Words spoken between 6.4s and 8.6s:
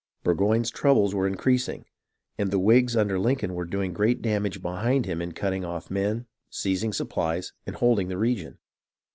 seizing supplies, and holding the region.